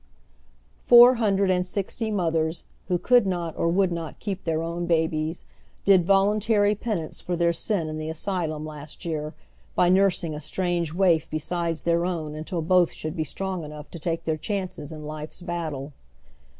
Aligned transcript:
Four 0.79 1.13
hundred 1.17 1.51
and 1.51 1.63
sixty 1.63 2.09
motliers, 2.09 2.63
who 2.87 2.97
could 2.97 3.27
not 3.27 3.55
or 3.55 3.67
would 3.67 3.91
not 3.91 4.17
keep 4.17 4.45
their 4.45 4.63
own 4.63 4.87
babies, 4.87 5.45
did 5.85 6.07
voluntary 6.07 6.73
penance 6.73 7.21
for 7.21 7.35
their 7.35 7.53
sin 7.53 7.87
in 7.87 7.99
the 7.99 8.09
asylum 8.09 8.65
last 8.65 9.05
year 9.05 9.35
by 9.75 9.89
nursing 9.89 10.33
a 10.33 10.39
strange 10.39 10.91
waif 10.91 11.29
besides 11.29 11.81
their 11.81 12.03
own 12.03 12.33
untii 12.33 12.67
both 12.67 12.91
should 12.91 13.15
be 13.15 13.23
strong 13.23 13.63
enough 13.63 13.91
to 13.91 13.99
take 13.99 14.23
their 14.23 14.37
chances 14.37 14.91
in 14.91 15.05
life's 15.05 15.43
battle. 15.43 15.93